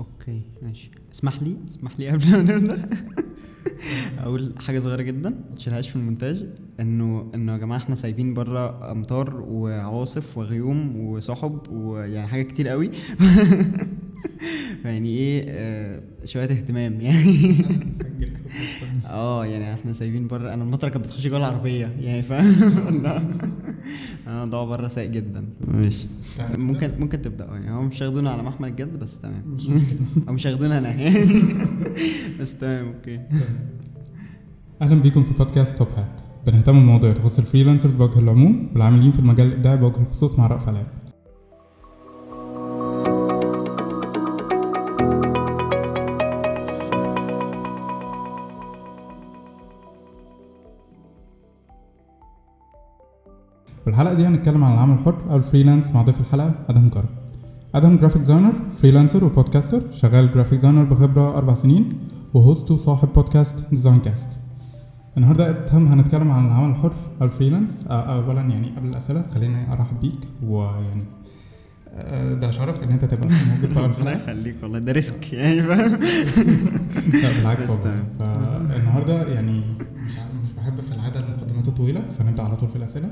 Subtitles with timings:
[0.00, 0.90] okay ماشي.
[1.14, 2.88] اسمح لي اسمح لي قبل ما نبدأ.
[4.18, 6.46] أقول حاجة صغيرة جدا ما تشيلهاش في المونتاج.
[6.80, 12.90] إنه إنه يا جماعة إحنا سايبين بره أمطار وعواصف وغيوم وسحب ويعني حاجة كتير قوي.
[14.84, 17.54] يعني إيه آه شوية اهتمام يعني.
[19.10, 23.02] آه يعني إحنا سايبين بره أنا المطرة كانت بتخش جوه العربية يعني فاهم؟
[24.30, 25.44] لا الموضوع بره سيء جدا.
[25.68, 26.06] ماشي.
[26.58, 27.48] ممكن ممكن تبدأ.
[27.48, 29.42] آه يعني هم مش هياخدونا على محمل الجد بس تمام.
[30.28, 30.96] أو مش هياخدونا أنا
[32.40, 33.20] بس تمام okay.
[34.82, 36.20] أهلا بيكم في بودكاست توب هات.
[36.46, 40.68] بنهتم بمواضيع تخص ال freelancers بوجه العموم والعاملين في المجال الابداعي بوجه الخصوص مع رؤوف
[40.68, 40.86] علاء.
[53.90, 57.08] والحلقة دي هنتكلم عن العمل الحر أو ال freelance مع ضيف الحلقة أدهم كرم.
[57.74, 61.88] أدهم graphic designer freelancer و podcaster شغال graphic designer بخبرة أربع سنين
[62.34, 64.28] و host وصاحب بودكاست ديزاين كاست
[65.16, 67.86] النهارده أدهم هنتكلم عن العمل الحر أو ال freelance.
[67.86, 71.04] أولا يعني قبل الأسئلة خليني أرحب بيك ويعني
[72.40, 75.90] ده شرف إن أنت تبقى موجود في حلقة يخليك والله ده risk يعني فاهم؟
[77.22, 78.02] لا بالعكس والله.
[78.18, 79.62] فالنهارده يعني
[81.60, 83.10] المقدمات الطويلة فنبدأ على طول في الأسئلة.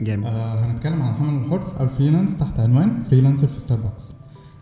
[0.00, 0.26] جامد.
[0.26, 4.12] آه هنتكلم عن العمل الحر أو ال freelance تحت عنوان freelancer في ستاربكس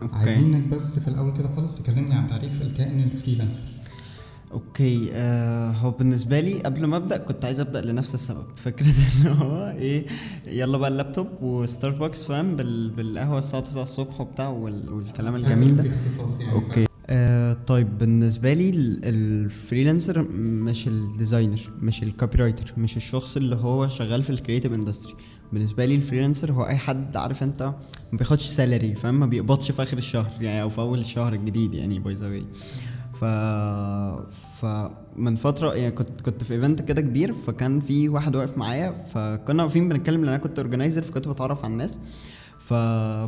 [0.01, 0.15] okay.
[0.15, 3.61] عايزينك بس في الأول كده خالص تكلمني عن تعريف الكائن ال freelancer.
[4.53, 5.09] okay.
[5.13, 8.43] آه هو بالنسبة لي قبل ما أبدأ كنت عايز أبدأ لنفس السبب.
[8.65, 8.87] فكرة
[9.21, 10.05] إن هو إيه
[10.47, 15.89] يلا بقى اللابتوب وستاربكس فاهم؟ بال بالقهوة الساعة 9 الصبح وبتاع وال والكلام الجميل ده.
[15.89, 16.53] اختصاص يعني.
[16.53, 16.88] okay.
[17.09, 23.37] آه طيب بالنسبة لي ال- ال freelancer مش ال designer مش ال copywriter مش الشخص
[23.37, 25.13] اللي هو شغال في ال creative industry
[25.53, 27.63] بالنسبة لي ال freelancer هو أي حد عارف أنت
[28.11, 31.73] ما بياخدش salary فاهم؟ ما بيقبضش في آخر الشهر يعني أو في أول الشهر الجديد
[31.73, 32.41] يعني by the
[33.13, 33.25] ف
[34.61, 39.63] فمن فترة يعني كنت كنت في event كده كبير فكان في واحد واقف معايا فكنا
[39.63, 41.99] واقفين بنتكلم لأن أنا كنت organizer فكنت بتعرف على الناس.
[42.69, 42.73] ف...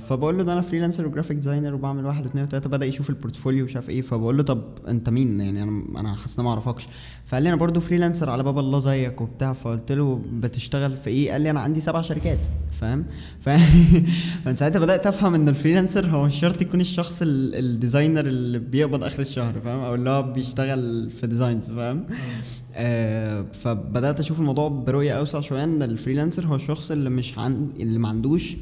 [0.09, 3.15] فبقول له ده أنا freelancer و graphic designer وبعمل واحد واثنين وثلاثه بدأ يشوف ال
[3.15, 6.49] portfolio ومش عارف إيه فبقول له طب أنت مين؟ يعني أنا أنا حاسس أنا ما
[6.53, 6.87] أعرفكش.
[7.25, 11.31] فقال لي أنا برضو freelancer على باب الله زيك وبتاع فقلت له بتشتغل في إيه؟
[11.31, 13.05] قال لي أنا عندي سبع شركات فاهم؟
[13.39, 13.49] ف
[14.45, 18.25] من ساعتها بدأت أفهم إن ال freelancer هو مش شرط يكون الشخص ال- ال designer
[18.25, 22.03] اللي بيقبض آخر الشهر فاهم؟ أو اللي هو بيشتغل في designs فاهم؟
[22.75, 27.69] آه فبدأت أشوف الموضوع برؤية أوسع شوية إن ال freelancer هو الشخص اللي مش عن
[27.79, 28.55] اللي ما عندوش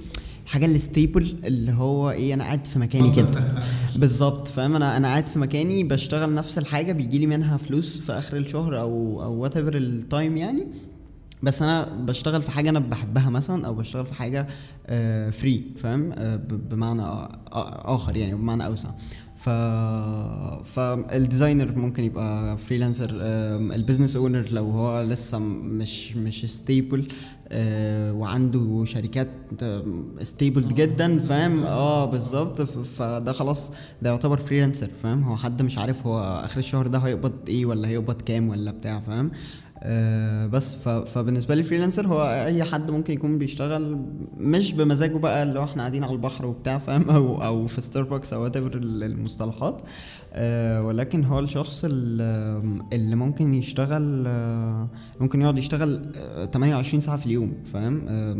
[0.49, 3.29] الحاجة ال stable اللي هو إيه أنا قاعد في مكاني كده.
[3.99, 4.47] بالظبط.
[4.47, 8.37] فاهم؟ أنا أنا قاعد في مكاني بشتغل نفس الحاجة بيجي لي منها فلوس في آخر
[8.37, 10.67] الشهر أو أو whatever the time يعني.
[11.43, 14.47] بس أنا بشتغل في حاجة أنا بحبها مثلا أو بشتغل في حاجة
[15.31, 16.35] free فاهم؟ آه،
[16.71, 17.35] بمعنى آ-
[17.85, 18.89] آخر يعني بمعنى أوسع.
[19.35, 19.49] ف
[20.69, 23.09] فال designer ممكن يبقى freelancer
[23.75, 27.07] ال business owner لو هو لسه مش مش stable
[28.13, 29.27] وعنده شركات
[30.21, 32.61] stable جدا فاهم؟ آه بالظبط.
[32.61, 33.71] فده خلاص
[34.01, 37.87] ده يعتبر freelancer فاهم؟ هو حد مش عارف هو آخر الشهر ده هيقبض إيه ولا
[37.87, 39.31] هيقبض كام ولا بتاع فاهم؟
[39.83, 40.75] آه بس.
[40.85, 43.97] فبالنسبة لي freelancer هو أي حد ممكن يكون بيشتغل
[44.37, 48.33] مش بمزاجه بقى اللي هو إحنا قاعدين على البحر وبتاع فاهم؟ أو أو في ستاربكس
[48.33, 49.81] أو what المصطلحات.
[50.33, 57.25] آه ولكن هو الشخص اللي, ممكن يشتغل آه ممكن يقعد يشتغل آه 28 ساعة في
[57.25, 58.33] اليوم فاهم؟ آه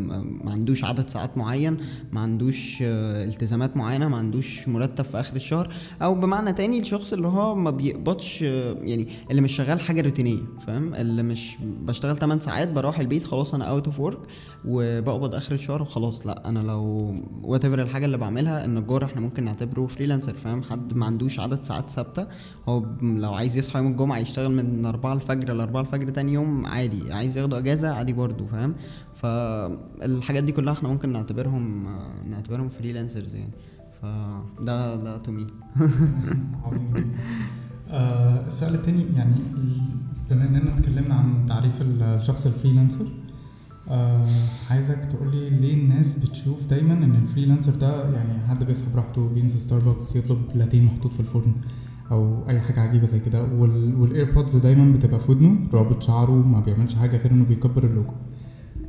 [0.44, 1.77] ما عندوش عدد ساعات معين
[2.11, 7.13] ما عندوش آه التزامات معينة ما عندوش مرتب في آخر الشهر أو بمعنى تاني الشخص
[7.13, 12.17] اللي هو ما بيقبضش آه، يعني اللي مش شغال حاجة روتينية فاهم؟ اللي مش بشتغل
[12.17, 14.19] 8 ساعات بروح البيت خلاص أنا out of work
[14.66, 17.13] وبقبض آخر الشهر وخلاص لأ أنا لو
[17.44, 21.78] whatever الحاجة اللي بعملها النجار إحنا ممكن نعتبره freelancer فاهم؟ حد ما عندوش عدد ساعات
[21.88, 22.28] ثابتة.
[22.69, 26.66] هو لو عايز يصحى يوم الجمعة يشتغل من 4 الفجر ل 4 الفجر تاني يوم
[26.66, 28.75] عادي عايز ياخده أجازة عادي برضه فاهم؟
[29.16, 31.85] فالحاجات دي كلها إحنا ممكن نعتبرهم
[32.29, 33.51] نعتبرهم freelancers يعني.
[34.01, 35.47] فده ده to me
[36.65, 37.13] عظيم
[38.48, 39.33] السؤال التاني يعني
[40.30, 43.06] بما إننا اتكلمنا عن تعريف ال- الشخص ال freelancer
[43.89, 44.27] آه
[44.69, 49.62] عايزك تقولي ليه الناس بتشوف دايما إن ال freelancer ده يعني حد بيصحى براحته بينزل
[49.62, 51.53] ستاربكس يطلب لاتيه محطوط في الفرن
[52.12, 56.31] أو أي حاجة عجيبة زي كده وال وال AirPods دايما بتبقى في ودنه رابط شعره
[56.31, 58.13] ما بيعملش حاجة غير إنه بيكبر اللوجو.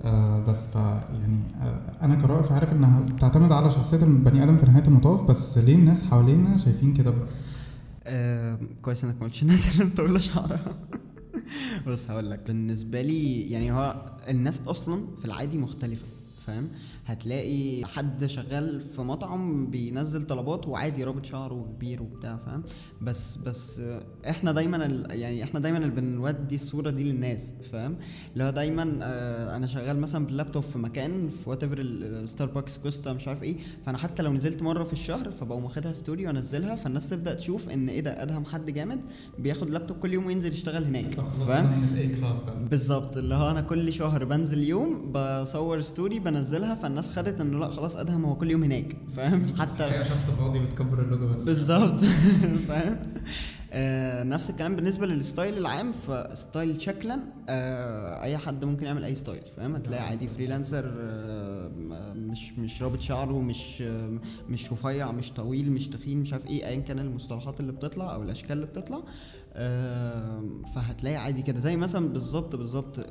[0.04, 0.74] آه بس ف
[1.20, 5.58] يعني آه أنا كرائف عارف إنها بتعتمد على شخصية البني آدم في نهاية المطاف بس
[5.58, 7.14] ليه الناس حوالينا شايفين كده؟
[8.04, 10.60] آه كويس إنك ما قلتش الناس اللي بتقول شعرها.
[11.86, 12.38] بص هقول لك.
[12.46, 16.06] بالنسبة لي يعني هو الناس أصلا في العادي مختلفة.
[16.50, 16.68] فاهم؟
[17.06, 22.62] هتلاقي حد شغال في مطعم بينزل طلبات وعادي رابط شعره كبير وبتاع فاهم؟
[23.02, 27.96] بس بس آه، إحنا دايما ال- يعني إحنا دايما اللي بنودي الصورة دي للناس فاهم؟
[28.32, 31.86] اللي هو دايما آه، أنا شغال مثلا باللابتوب في مكان في whatever
[32.26, 33.56] ستاربكس كوستا مش عارف إيه
[33.86, 37.88] فأنا حتى لو نزلت مرة في الشهر فبقوم واخدها story وأنزلها فالناس تبدأ تشوف إن
[37.88, 39.00] إيه ده أدهم حد جامد
[39.38, 41.86] بياخد لابتوب كل يوم وينزل يشتغل هناك فخلاص فاهم؟
[42.70, 47.70] بالظبط اللي هو أنا كل شهر بنزل يوم بصور story بنزلها فالناس خدت إنه لأ
[47.70, 51.38] خلاص أدهم هو كل يوم هناك فاهم؟ حتى هي شخص فاضي بتكبر اللوجو بس.
[51.38, 52.00] بالظبط
[52.68, 53.02] فاهم؟
[53.72, 59.04] آه نفس الكلام بالنسبة لل style العام ف style شكلا آه أي حد ممكن يعمل
[59.04, 61.70] أي style فاهم؟ هتلاقي عادي freelancer آه
[62.16, 66.66] مش مش رابط شعره مش آه مش رفيع مش طويل مش تخين مش عارف إيه
[66.66, 68.96] ايا كان المصطلحات اللي بتطلع أو الأشكال اللي بتطلع.
[68.96, 69.02] آه
[70.74, 71.60] فهتلاقي عادي كده.
[71.60, 73.04] زي مثلا بالظبط بالظبط آه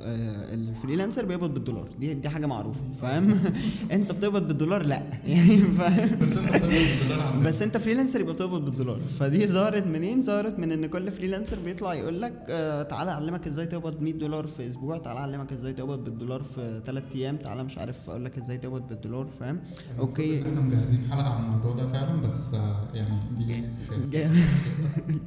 [0.54, 1.88] ال freelancer بيقبض بالدولار.
[2.00, 3.38] دي دي حاجة معروفة فاهم؟
[3.92, 4.96] انت بتقبض بالدولار؟ لا.
[5.26, 6.70] يعني فاهم بس انت بتقبض
[7.00, 9.00] بالدولار عندك بس انت freelancer يبقى بتقبض بالدولار.
[9.18, 13.66] فدي ظهرت منين؟ ظهرت من ان كل freelancer بيطلع يقول لك آه تعالى اعلمك إزاي
[13.66, 14.98] تقبض 100 دولار في أسبوع.
[14.98, 17.36] تعالى اعلمك إزاي تقبض بالدولار في 3 أيام.
[17.36, 19.60] تعالى مش عارف أقول لك إزاي تقبض بالدولار فاهم؟
[19.98, 20.42] okay.
[20.42, 23.74] إحنا مجهزين حلقة عن الموضوع ده فعلا بس آه، يعني دي جامد.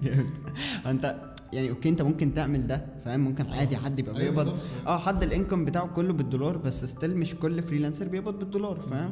[0.04, 0.30] جامد
[1.54, 4.54] يعني okay انت ممكن تعمل ده فاهم؟ ممكن عادي حد يبقى أيوة بيقبض.
[4.88, 9.12] آه حد ال income بتاعه كله بالدولار بس still مش كل freelancer بيقبض بالدولار فاهم؟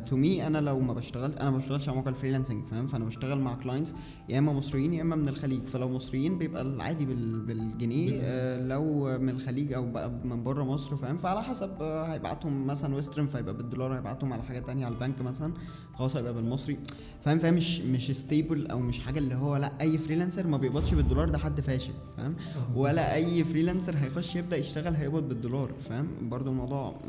[0.00, 3.04] to me أنا لو ما بشتغل أنا ما بشتغلش على موقع ال freelancing فاهم؟ فانا
[3.04, 3.94] بشتغل مع clients
[4.28, 5.66] يا إما مصريين يا إما من الخليج.
[5.66, 8.20] فلو مصريين بيبقى العادي بال- بالجنيه.
[8.22, 12.94] آه لو من الخليج أو بقى من بره مصر فاهم؟ فعلى حسب آه هيبعتهم مثلا
[12.94, 15.52] Western فيبقى بالدولار هيبعتهم على حاجة تانية على البنك مثلا.
[15.94, 16.78] خلاص هيبقى بالمصري.
[17.24, 20.94] فاهم؟ فاهم مش مش stable أو مش حاجة اللي هو لأ أي freelancer ما بيقبضش
[20.94, 22.34] بالدولار ده حد فاشل فاهم؟
[22.74, 27.00] ولا أي freelancer هيخش يبدأ يشتغل هيقبض بالدولار فاهم؟ برضو الموضوع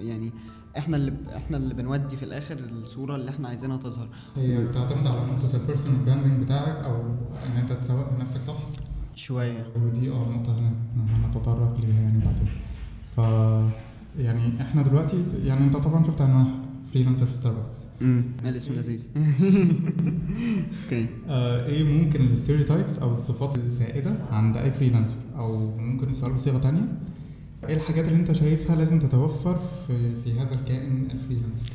[0.00, 0.32] يعني
[0.78, 4.08] إحنا اللي إحنا اللي بنودي في الآخر الصورة اللي إحنا عايزينها تظهر.
[4.36, 6.94] هي بتعتمد على نقطة ال personal branding بتاعك أو
[7.46, 8.54] إن أنت تسوق لنفسك صح؟
[9.14, 9.66] شوية.
[9.76, 10.76] ودي آه نقطة هن-
[11.24, 12.48] هنتطرق ليها يعني بعدين.
[13.16, 13.18] ف
[14.18, 16.46] يعني إحنا دلوقتي يعني انت طبعا شفت أنواع
[16.92, 19.06] freelancer في ستاربكس امم الاسم لذيذ.
[20.84, 21.06] okay.
[21.28, 26.58] آه إيه ممكن ال stereotypes أو الصفات السائدة عند أي freelancer أو ممكن نسأل بصيغة
[26.58, 26.98] تانية؟
[27.68, 31.70] إيه الحاجات اللي أنت شايفها لازم تتوفر في في هذا الكائن ال freelancer؟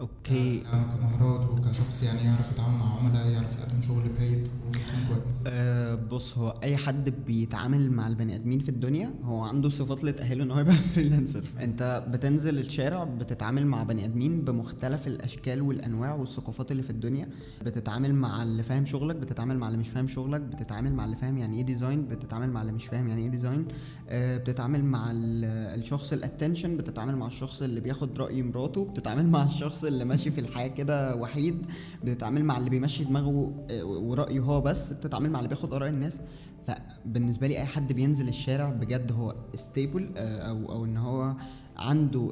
[0.00, 0.62] okay.
[0.72, 5.34] آه، كمهارات وكشخص يعني يعرف يتعامل مع عملاء يعرف يقدم شغل paid ويكون كويس.
[5.46, 10.12] أه بص هو اي حد بيتعامل مع البني ادمين في الدنيا هو عنده الصفات اللي
[10.12, 16.14] تاهله ان هو يبقى freelancer انت بتنزل الشارع بتتعامل مع بني ادمين بمختلف الاشكال والانواع
[16.14, 17.28] والثقافات اللي في الدنيا
[17.64, 21.38] بتتعامل مع اللي فاهم شغلك بتتعامل مع اللي مش فاهم شغلك بتتعامل مع اللي فاهم
[21.38, 23.66] يعني إيه design بتتعامل مع اللي مش فاهم يعني إيه design
[24.08, 25.44] أه بتتعامل مع ال-
[25.80, 30.30] الشخص ال attention بتتعامل مع الشخص اللي بياخد راي مراته بتتعامل مع الشخص اللي ماشي
[30.30, 31.66] في الحياة كده وحيد
[32.04, 36.20] بتتعامل مع اللي بيمشي دماغه آه، ورايه هو بس بتتعامل مع اللي بياخد اراء الناس.
[36.66, 41.34] فبالنسبة لي أي حد بينزل الشارع بجد هو stable أو أو إن هو
[41.76, 42.30] عنده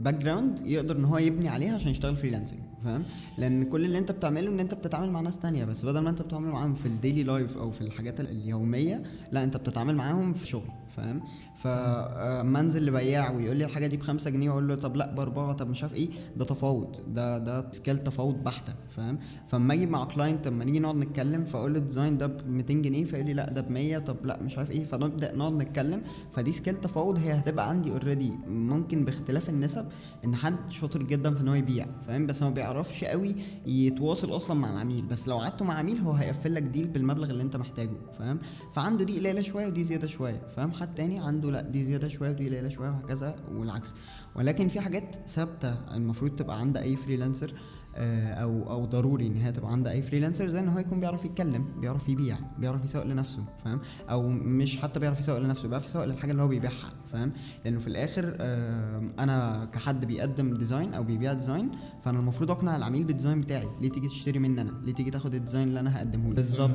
[0.00, 3.02] background يقدر إن هو يبني عليها عشان يشتغل freelancing فاهم؟
[3.38, 5.84] لأن كل اللي أنت بتعمله إن أنت بتتعامل مع ناس تانية بس.
[5.84, 9.02] بدل ما أنت بتتعامل معاهم في ال daily life أو في الحاجات اليومية
[9.32, 11.20] لا أنت بتتعامل معاهم في شغل فاهم؟
[11.64, 15.70] فلما انزل لبياع ويقول لي الحاجة دي بخمسة جنيه وأقول له طب لا بأربعة طب
[15.70, 19.18] مش عارف إيه ده تفاوض ده ده skill تفاوض بحتة فاهم؟
[19.48, 22.74] فلما أجي مع client لما نيجي نقعد نتكلم فأقول له ال design ده ب 200
[22.74, 26.02] جنيه فيقول لي لا ده ب 100 طب لا مش عارف إيه فنبدأ نقعد نتكلم.
[26.32, 29.86] فدي skill تفاوض هي هتبقى عندي already ممكن باختلاف النسب
[30.24, 33.36] إن حد شاطر جدا في إن هو يبيع فاهم؟ بس ما بيعرفش قوي
[33.66, 35.04] يتواصل أصلا مع العميل.
[35.06, 38.38] بس لو قعدتوا مع عميل هو هيقفل لك deal بالمبلغ اللي أنت محتاجه فاهم؟
[38.72, 42.30] فعنده دي قليلة شوية ودي زيادة شوية فاهم؟ حد تاني عنده لا دي زيادة شوية
[42.30, 43.94] ودي قليلة شوية وهكذا والعكس.
[44.34, 47.52] ولكن في حاجات ثابتة المفروض تبقى عند أي freelancer
[47.96, 51.24] آه، أو أو ضروري إن هي تبقى عند أي freelancer زي إن هو يكون بيعرف
[51.24, 53.80] يتكلم بيعرف يبيع بيعرف يسوق لنفسه فاهم؟
[54.10, 56.92] أو مش حتى بيعرف يسوق لنفسه بيعرف يسوق للحاجة اللي هو بيبيعها.
[57.12, 57.32] فاهم؟
[57.64, 61.70] لأنه في الآخر آه، أنا كحد بيقدم design أو بيبيع design
[62.04, 63.68] فأنا المفروض أقنع العميل بال design بتاعي.
[63.80, 66.70] ليه تيجي تشتري مني أنا؟ ليه تيجي تاخد ال design اللي أنا هقدمه لك بالظبط.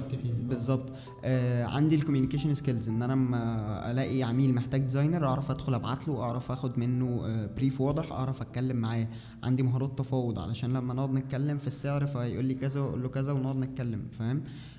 [0.50, 0.90] بالظبط.
[1.24, 6.08] آه عندي ال communication skills إن أنا لما ألاقي عميل محتاج designer أعرف أدخل أبعت
[6.08, 9.08] له أعرف أخد منه آه brief واضح أعرف أتكلم معاه.
[9.44, 13.32] عندي مهارات تفاوض علشان لما نقعد نتكلم في السعر فيقول لي كذا واقول له كذا
[13.32, 14.75] ونقعد نتكلم فاهم؟ آه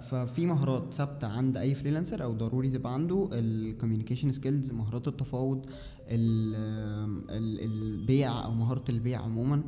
[0.00, 5.58] ففي مهارات ثابتة عند أي freelancer أو ضروري تبقى عنده ال communication skills مهارات التفاوض
[5.58, 5.99] ال- ال-
[7.30, 9.62] البيع أو مهارة البيع عموما.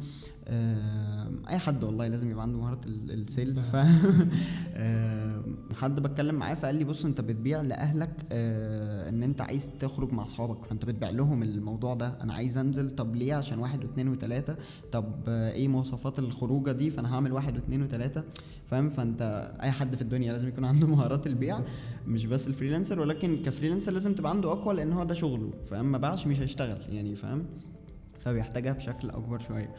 [1.48, 3.76] أي حد والله لازم يبقى عنده مهارة ال- ال sales ف
[5.76, 10.22] حد بتكلم معاه فقال لي بص أنت بتبيع لأهلك آه، إن أنت عايز تخرج مع
[10.24, 12.08] أصحابك فأنت بتبيع لهم الموضوع ده.
[12.22, 14.56] أنا عايز أنزل طب ليه؟ عشان واحد واثنين وثلاثة.
[14.92, 18.24] طب آه، إيه مواصفات الخروجة دي؟ فأنا هعمل واحد واثنين وثلاثة.
[18.66, 21.60] فاهم؟ فأنت أي حد في الدنيا لازم يكون عنده مهارات البيع
[22.06, 23.00] مش بس ال freelancer.
[23.00, 25.50] ولكن ك freelancer لازم تبقى عنده أقوى لأن هو ده شغله.
[25.70, 27.44] فاهم؟ ما باعش مش هيشتغل يعني فاهم؟
[28.20, 29.70] فبيحتاجها بشكل أكبر شوية.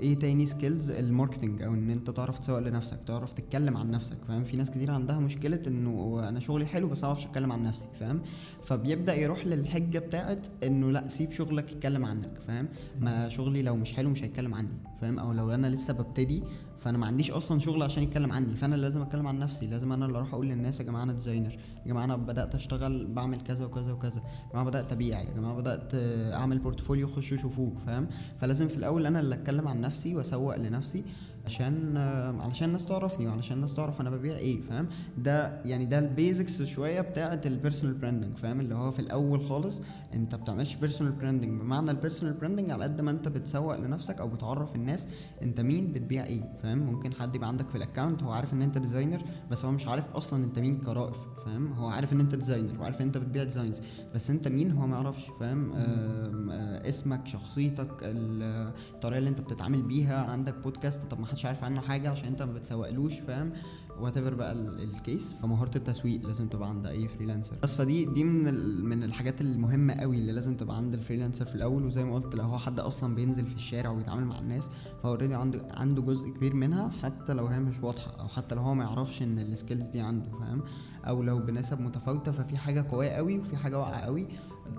[0.00, 4.16] إيه تاني skills ال marketing أو إن أنت تعرف تسوق لنفسك تعرف تتكلم عن نفسك
[4.28, 7.62] فاهم؟ في ناس كتير عندها مشكلة إنه أنا شغلي حلو بس ما أعرفش أتكلم عن
[7.62, 8.20] نفسي فاهم؟
[8.64, 12.68] فبيبدأ يروح للحجة بتاعت إنه لأ سيب شغلك يتكلم عنك فاهم؟
[13.00, 16.42] ما شغلي لو مش حلو مش هيتكلم عني فاهم؟ أو لو أنا لسه ببتدي
[16.78, 20.06] فانا ما عنديش أصلا شغل عشان يتكلم عني فانا لازم اتكلم عن نفسي لازم أنا
[20.06, 23.64] اللي أروح أقول للناس يا جماعة أنا designer يا جماعة أنا بدأت اشتغل بعمل كذا
[23.64, 25.90] وكذا وكذا يا جماعة بدأت ابيع يا جماعة بدأت
[26.34, 28.06] اعمل portfolio خشوا شوفوه فاهم؟
[28.38, 31.04] فلازم في الأول أنا اللي اتكلم عن نفسي واسوق لنفسي
[31.48, 34.88] عشان آه، علشان الناس تعرفني وعلشان الناس تعرف أنا ببيع إيه فاهم؟
[35.18, 39.44] ده يعني ده ال basics شوية بتاعه ال personal branding فاهم؟ اللي هو في الأول
[39.44, 39.82] خالص
[40.14, 44.28] أنت بتعملش personal branding بمعنى ال personal branding على قد ما أنت بتسوق لنفسك أو
[44.28, 45.06] بتعرف الناس
[45.42, 48.62] أنت مين بتبيع إيه فاهم؟ ممكن حد يبقى عندك في ال account هو عارف إن
[48.62, 49.18] أنت designer
[49.50, 53.00] بس هو مش عارف أصلا أنت مين كرائف فاهم؟ هو عارف إن أنت designer وعارف
[53.00, 53.80] إن أنت بتبيع designs
[54.14, 59.82] بس انت مين هو ما يعرفش فاهم؟ آه، اسمك شخصيتك ال- الطريقة اللي انت بتتعامل
[59.82, 63.52] بيها عندك بودكاست طب ما حدش عارف عنه حاجة عشان انت ما بتسوقلوش فاهم؟
[64.00, 68.24] whatever بقى ال- ال case فمهارة التسويق لازم تبقى عند أي freelancer بس فدي دي
[68.24, 71.84] من من الحاجات المهمة قوي اللي لازم تبقى عند ال freelancer في الأول.
[71.86, 74.70] وزي ما قلت لو هو حد أصلا بينزل في الشارع ويتعامل مع الناس
[75.02, 78.62] فهو already عنده عنده جزء كبير منها حتى لو هي مش واضحة أو حتى لو
[78.62, 80.62] هو ما يعرفش إن ال skills دي عنده فاهم؟
[81.04, 84.26] أو لو بنسب متفاوتة ففي حاجة قوية قوي وفي حاجة واقعة قوي.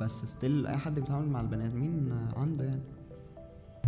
[0.02, 2.82] بس still أي حد بيتعامل مع البني آدمين عنده يعني.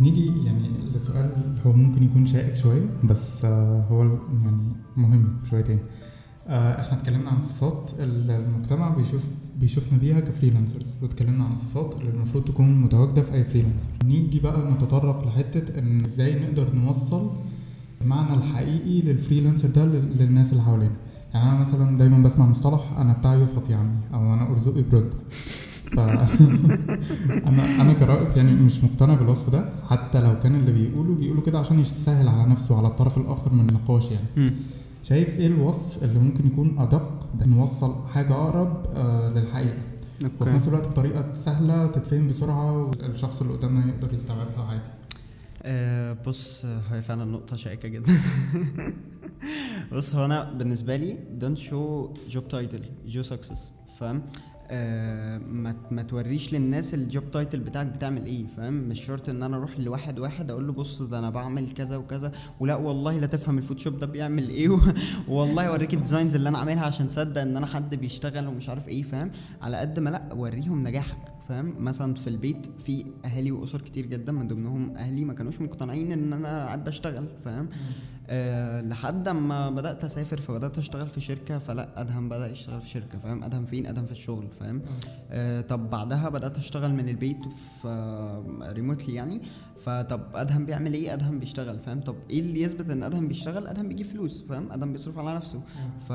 [0.00, 1.30] نيجي يعني لسؤال
[1.66, 4.02] هو ممكن يكون شائك شوية بس آه، هو
[4.44, 4.62] يعني
[4.96, 5.78] مهم شويتين.
[6.48, 9.28] آه، إحنا اتكلمنا عن الصفات اللي المجتمع بيشوف
[9.60, 13.86] بيشوفنا بيها ك freelancers واتكلمنا عن الصفات اللي المفروض تكون متواجدة في أي freelancer.
[14.04, 17.30] نيجي بقى نتطرق لحتة إن إزاي نقدر نوصل
[18.02, 20.96] المعنى الحقيقي للفريلانسر ده لل- للناس اللي حوالينا.
[21.34, 25.14] يعني أنا مثلا دايما بسمع مصطلح أنا بتاع يفط يا عمي أو أنا أرزقي برد.
[25.96, 25.98] ف
[27.48, 29.64] أنا أنا كرائف يعني مش مقتنع بالوصف ده.
[29.90, 33.68] حتى لو كان اللي بيقولوا بيقولوا كده عشان يسهل على نفسه وعلى الطرف الآخر من
[33.68, 34.52] النقاش يعني.
[35.02, 39.76] شايف إيه الوصف اللي ممكن يكون أدق؟ نوصل حاجة أقرب آه للحقيقة.
[40.40, 44.90] وفي نفس الوقت بطريقة سهلة تتفهم بسرعة والشخص اللي قدامنا يقدر يستوعبها عادي.
[45.62, 48.12] آه بص هي فعلا نقطة شائكة جدا.
[49.92, 53.58] بص هو أنا بالنسبة لي don't show job title show success
[54.00, 54.22] فاهم؟
[54.74, 59.42] آه ما ما توريش للناس ال job title بتاعك بتعمل إيه فاهم؟ مش شرط إن
[59.42, 62.32] أنا أروح لواحد واحد أقول له بص ده أنا بعمل كذا وكذا.
[62.60, 64.68] ولا والله لا تفهم ال Photoshop ده بيعمل إيه
[65.28, 68.88] والله أوريك ال designs اللي أنا عاملها عشان تصدق إن أنا حد بيشتغل ومش عارف
[68.88, 69.30] إيه فاهم؟
[69.62, 74.32] على قد ما لأ وريهم نجاحك فاهم؟ مثلا في البيت في أهالي وأسر كتير جدا
[74.32, 77.68] من ضمنهم أهلي ما كانوش مقتنعين إن أنا قاعد بشتغل فاهم؟
[78.28, 83.18] أه لحد اما بدأت أسافر فبدأت أشتغل في شركة فلا أدهم بدأ يشتغل في شركة
[83.18, 84.80] فاهم؟ أدهم فين؟ أدهم في الشغل فاهم؟
[85.30, 87.40] أه طب بعدها بدأت أشتغل من البيت
[87.82, 89.40] في ريموتلي يعني.
[89.84, 93.88] فطب أدهم بيعمل إيه؟ أدهم بيشتغل فاهم؟ طب إيه اللي يثبت إن أدهم بيشتغل؟ أدهم
[93.88, 95.62] بيجيب فلوس فاهم؟ أدهم بيصرف على نفسه.
[96.08, 96.12] ف...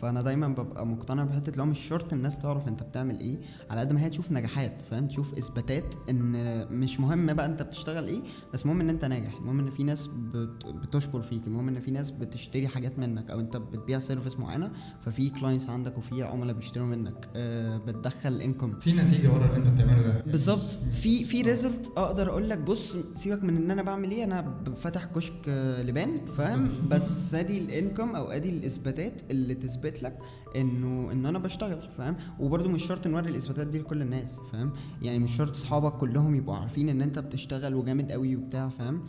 [0.00, 3.38] فأنا دايما ببقى مقتنع بحتة اللي هو مش شرط الناس تعرف أنت بتعمل إيه
[3.70, 8.06] على قد ما هي تشوف نجاحات فاهم؟ تشوف إثباتات إن مش مهم بقى أنت بتشتغل
[8.06, 8.20] إيه
[8.54, 9.34] بس المهم إن أنت ناجح.
[9.40, 10.66] المهم إن في ناس بت...
[10.66, 11.46] بتشكر فيك.
[11.46, 14.70] المهم إن في ناس بتشتري حاجات منك أو أنت بتبيع service معينة
[15.04, 17.28] ففي clients عندك وفي عملاء بيشتروا منك.
[17.36, 20.22] أه بتدخل income في نتيجة ورا اللي أنت بتعمله ده.
[20.26, 20.78] بالظبط.
[20.92, 25.04] في في result أقدر أقول لك بص سيبك من إن أنا بعمل إيه أنا فاتح
[25.04, 30.18] كشك آه، لبان فاهم؟ بس أدي ال income أو أدي الإثباتات اللي تثبت لك
[30.56, 35.18] إنه إن أنا بشتغل فاهم؟ وبرده مش شرط نوري الإثباتات دي لكل الناس فاهم؟ يعني
[35.18, 39.02] مش شرط أصحابك كلهم يبقوا عارفين إن أنت بتشتغل وجامد قوي وبتاع فاهم؟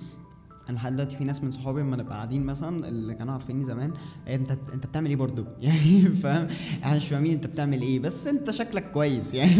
[0.72, 3.94] أنا لحد دلوقتي في ناس من صحابي لما نبقى قاعدين مثلا اللي كانوا عارفيني زمان
[4.28, 6.48] إيه انت انت بتعمل إيه برضه يعني فاهم؟
[6.84, 9.56] إحنا مش فاهمين انت بتعمل إيه بس انت شكلك كويس يعني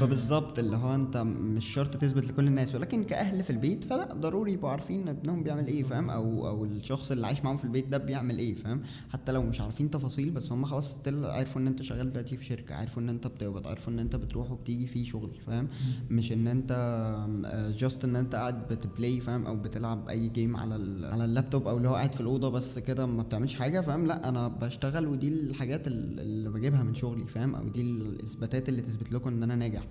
[0.00, 4.52] فبالظبط اللي هو انت مش شرط تثبت لكل الناس ولكن كأهل في البيت فلا ضروري
[4.52, 7.98] يبقوا عارفين ابنهم بيعمل إيه فاهم؟ أو أو الشخص اللي عايش معاهم في البيت ده
[7.98, 8.82] بيعمل إيه فاهم؟
[9.12, 12.44] حتى لو مش عارفين تفاصيل بس هم خلاص ستيل عرفوا إن انت شغال دلوقتي في
[12.44, 15.68] شركة عرفوا إن انت بتقبض عرفوا إن انت بتروح وبتيجي في شغل فاهم؟
[16.10, 16.72] مش إن انت
[17.78, 20.74] just إن انت قاعد بت play فاهم؟ فاهم؟ أو بتلعب أي game على
[21.12, 24.28] على اللابتوب أو اللي هو قاعد في الأوضة بس كده ما بتعملش حاجة فاهم؟ لأ
[24.28, 29.12] أنا بشتغل ودي الحاجات ال- اللي بجيبها من شغلي فاهم؟ أو دي الإثباتات اللي تثبت
[29.12, 29.82] لكم إن أنا ناجح.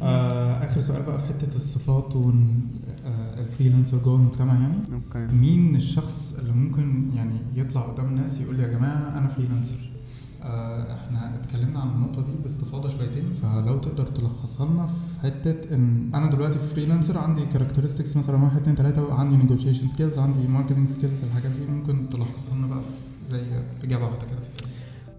[0.00, 4.74] آه آخر سؤال بقى في حتة الصفات وال freelancer جوه المجتمع يعني.
[4.92, 5.26] okay.
[5.26, 9.93] مين الشخص اللي ممكن يعني يطلع قدام الناس يقول يا جماعة أنا freelancer؟ آه
[10.44, 16.30] إحنا اتكلمنا عن النقطة دي باستفاضة شويتين فلو تقدر تلخصها لنا في حتة إن أنا
[16.30, 21.50] دلوقتي freelancer عندي characteristics مثلا واحد اتنين تلاتة عندي negotiation skills عندي marketing skills الحاجات
[21.50, 22.88] دي ممكن تلخصها لنا بقى في
[23.28, 23.42] زي
[23.84, 24.64] إجابة واحدة كده في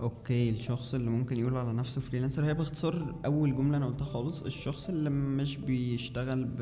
[0.02, 4.42] okay الشخص اللي ممكن يقول على نفسه freelancer هي باختصار أول جملة أنا قلتها خالص
[4.44, 6.60] الشخص اللي مش بيشتغل ب...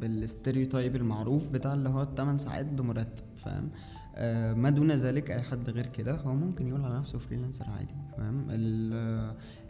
[0.00, 4.03] بال stereotype المعروف بتاع اللي هو 8 ساعات بمرتب فاهم؟ آه
[4.54, 8.46] ما دون ذلك أي حد غير كده هو ممكن يقول على نفسه freelancer عادي فاهم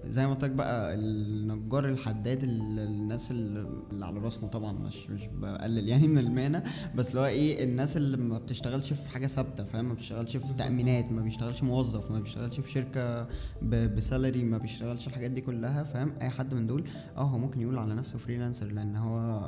[0.08, 5.26] زي ما قلت لك بقى النجار الحداد ال- الناس اللي على راسنا طبعا مش مش
[5.26, 6.62] بقلل يعني من المهنة
[6.94, 10.54] بس اللي هو إيه الناس اللي ما بتشتغلش في حاجة ثابتة فاهم؟ ما بتشتغلش في.
[10.58, 13.28] تأمينات ما بيشتغلش موظف ما بيشتغلش في شركة
[13.62, 16.84] ب salary ما بيشتغلش الحاجات دي كلها فاهم؟ أي حد من دول
[17.16, 19.40] آه هو ممكن يقول على نفسه freelancer لأن هو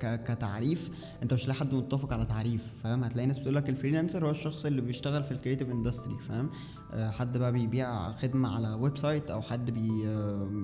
[0.00, 0.90] كتعريف
[1.22, 4.30] أنت مش لاقي حد متفق على تعريف فاهم؟ هتلاقي ناس بتقول لك ال freelancer هو
[4.30, 6.50] الشخص اللي بيشتغل في ال creative industry فاهم؟
[6.96, 9.90] حد بقى بيبيع خدمة على website أو حد بي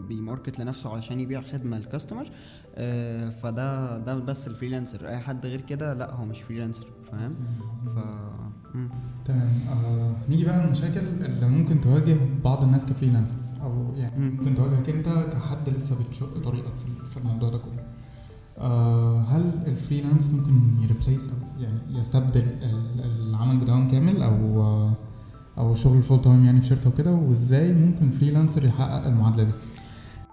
[0.09, 2.31] بي market لنفسه علشان يبيع خدمة لل customer
[2.75, 5.09] آه، فده ده بس ال freelancer.
[5.09, 7.99] أي حد غير كده لا هو مش freelancer فاهم؟ ف.
[9.25, 9.51] تمام.
[9.71, 14.37] آه نيجي بقى للمشاكل اللي ممكن تواجه بعض الناس ك freelancers أو يعني مم.
[14.37, 17.85] ممكن تواجهك أنت كحد لسه بتشق طريقك في الموضوع ده كله.
[18.59, 24.63] آه هل ال freelance ممكن ي replace أو يعني يستبدل ال- العمل بدوام كامل أو
[24.63, 24.93] آه
[25.59, 29.53] أو شغل full time يعني في شركة وكده وإزاي ممكن freelancer يحقق المعادلة دي؟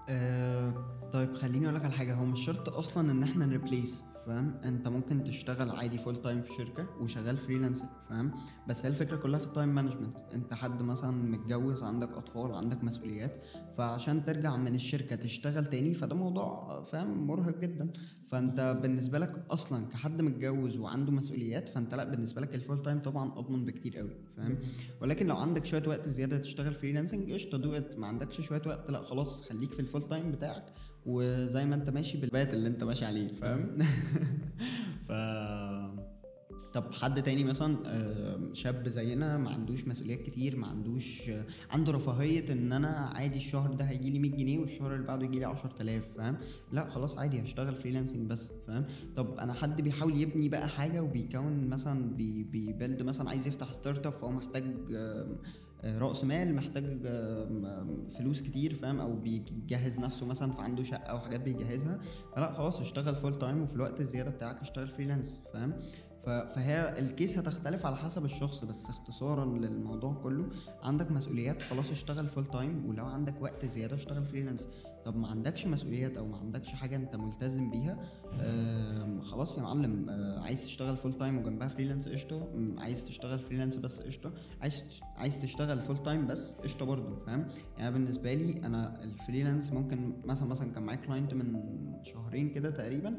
[0.08, 0.72] آه،
[1.12, 2.14] طيب خليني أقول لك على حاجة.
[2.14, 4.02] هو مش شرط أصلا إن إحنا ن replace.
[4.28, 8.32] فاهم؟ انت ممكن تشتغل عادي full time في شركة وشغال freelancer فاهم؟
[8.68, 12.84] بس هي الفكرة كلها في ال time management انت حد مثلا متجوز عندك أطفال عندك
[12.84, 13.38] مسؤوليات
[13.76, 17.92] فعشان ترجع من الشركة تشتغل تاني فده موضوع فاهم؟ مرهق جدا.
[18.28, 22.98] فانت بالنسبة لك أصلا كحد متجوز وعنده مسؤوليات فانت لا بالنسبة لك ال full time
[22.98, 24.54] طبعا أضمن بكتير قوي فاهم؟
[25.02, 29.02] ولكن لو عندك شوية وقت زيادة تشتغل freelancing قشطة دوت ما عندكش شوية وقت لا
[29.02, 30.74] خلاص خليك في ال full time بتاعك.
[31.06, 33.78] وزي ما انت ماشي بال path اللي انت ماشي عليه فاهم؟
[35.08, 35.12] ف
[36.74, 41.92] طب حد تاني مثلا آه، شاب زينا ما عندوش مسؤوليات كتير ما عندوش آه، عنده
[41.92, 45.44] رفاهية إن أنا عادي الشهر ده هيجي لي 100 جنيه والشهر اللي بعده يجي لي
[45.44, 46.36] 10000 فاهم؟
[46.72, 48.84] لا خلاص عادي هشتغل freelancing بس فاهم؟
[49.16, 53.72] طب أنا حد بيحاول يبني بقى حاجة وبيكون مثلا بي بي build مثلا عايز يفتح
[53.72, 54.64] startup فهو محتاج
[55.84, 56.84] رأس مال محتاج
[58.18, 61.98] فلوس كتير فاهم؟ أو بيجهز نفسه مثلا فعنده شقة أو حاجات بيجهزها
[62.36, 65.72] فلا خلاص اشتغل full time وفي الوقت الزيادة بتاعك اشتغل freelance فاهم؟
[66.26, 70.48] فهي ال case هتختلف على حسب الشخص بس اختصارا للموضوع كله
[70.82, 74.68] عندك مسؤوليات خلاص اشتغل full time ولو عندك وقت زيادة اشتغل freelance
[75.04, 77.98] طب ما عندكش مسؤوليات أو ما عندكش حاجة انت ملتزم بيها؟
[79.22, 82.48] خلاص يا معلم آه، عايز تشتغل full time وجنبها freelance قشطة.
[82.78, 84.32] عايز تشتغل freelance بس قشطة.
[84.60, 84.84] عايز
[85.16, 87.46] عايز تشتغل full time بس قشطة برضه فاهم؟
[87.78, 91.62] يعني بالنسبة لي أنا ال freelance ممكن مثلا مثلا كان معايا client من
[92.02, 93.18] شهرين كده تقريبا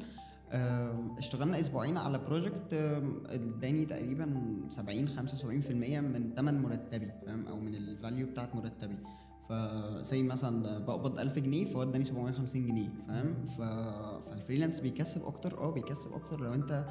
[1.17, 2.73] اشتغلنا أسبوعين على project
[3.25, 8.97] اداني تقريبا 70 75% من تمن مرتبي فاهم؟ أو من ال value بتاعت مرتبي.
[9.49, 13.45] فزي مثلا بقبض 1000 جنيه فهو اداني 750 جنيه فاهم.
[13.45, 16.41] فال freelance بيكسب أكتر آه بيكسب أكتر.
[16.41, 16.85] لو أنت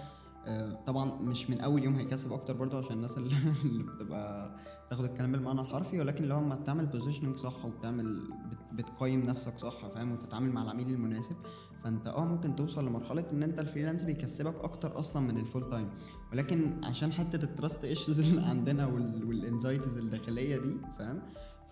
[0.46, 4.56] آه، طبعا مش من أول يوم هيكسب أكتر برضه عشان الناس اللي بتبقى
[4.90, 6.00] تاخد الكلام بالمعنى الحرفي.
[6.00, 10.88] ولكن لو ما بتعمل positioning صح وبتعمل بت- بتقيم نفسك صح فاهم؟ وتتعامل مع العميل
[10.88, 11.36] المناسب
[11.84, 15.70] فأنت آه ممكن توصل لمرحلة إن أنت ال freelance بيكسبك أكتر أصلا من ال full
[15.70, 15.88] time
[16.32, 21.22] ولكن عشان حتة ال trust issues اللي عندنا وال anxieties الداخلية دي فاهم؟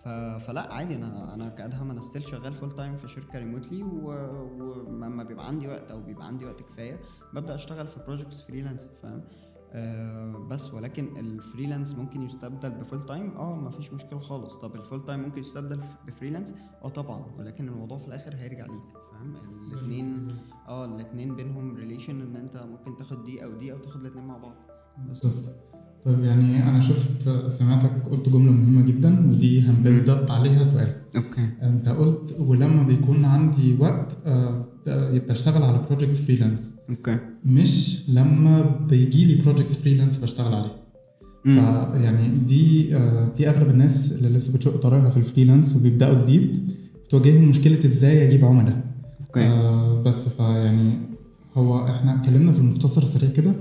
[0.03, 0.07] ف...
[0.45, 5.47] فلا عادي أنا أنا كادهم أنا still شغال full time في شركة remotely ولما بيبقى
[5.47, 6.99] عندي وقت أو بيبقى عندي وقت كفاية
[7.33, 9.21] ببدأ أشتغل في projects freelance فاهم؟
[9.71, 14.57] آه بس ولكن ال freelance ممكن يستبدل ب full time آه ما فيش مشكلة خالص.
[14.57, 17.25] طب ال full time ممكن يستبدل ب freelance آه طبعا.
[17.37, 19.35] ولكن الموضوع في الآخر هيرجع ليك فاهم؟
[19.71, 24.27] الاثنين آه الاثنين بينهم relation إن أنت ممكن تاخد دي أو دي أو تاخد الاثنين
[24.27, 24.55] مع بعض.
[25.07, 25.55] بالظبط.
[26.05, 30.87] طيب يعني أنا شفت سمعتك قلت جملة مهمة جدا ودي هن build up عليها سؤال.
[31.15, 31.49] okay.
[31.61, 34.65] أنت قلت ولما بيكون عندي وقت آه،
[35.29, 37.17] بشتغل على projects freelance okay.
[37.45, 40.75] مش لما بيجي لي projects freelance بشتغل عليه.
[41.43, 46.71] فيعني دي آه، دي أغلب الناس اللي لسه بتشق طريقها في ال freelance وبيبدأوا جديد
[47.05, 48.83] بتواجههم مشكلة إزاي أجيب عملاء.
[49.27, 49.39] okay.
[49.39, 50.99] آه بس فيعني
[51.55, 53.53] هو إحنا اتكلمنا في المختصر السريع كده.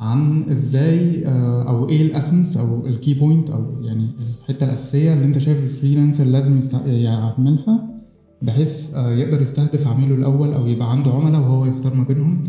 [0.00, 4.06] عن إزاي آه، أو إيه ال essence أو ال key point أو يعني
[4.40, 7.96] الحتة الأساسية اللي أنت شايف ال freelancer لازم يعملها
[8.42, 12.44] بحيث آه، يقدر يستهدف عميله الأول أو يبقى عنده عملاء وهو يختار ما بينهم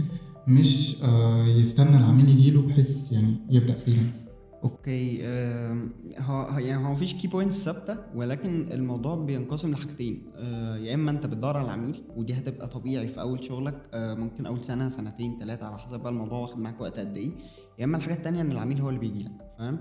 [0.48, 4.26] مش آه، يستنى العميل يجيله بحيث يعني يبدأ فريلانس
[4.64, 10.24] أوكي آم، هو هو- يعني هو مفيش key points ثابتة ولكن الموضوع بينقسم لحاجتين.
[10.36, 14.46] آه، يا إما أنت بتدور على العميل ودي هتبقى طبيعي في أول شغلك آه، ممكن
[14.46, 17.32] أول سنة سنتين ثلاثة على حسب بقى الموضوع واخد معاك وقت قد إيه.
[17.80, 19.80] يا إما الحاجة التانية إن العميل هو اللي بيجي لك فاهم؟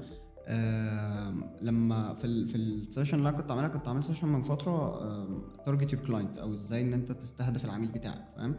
[0.48, 4.42] آم، لما في ال في ال session اللي أنا كنت عاملها كنت عامل session من
[4.42, 4.98] فترة
[5.66, 8.54] target your client أو إزاي إن أنت تستهدف العميل بتاعك فاهم؟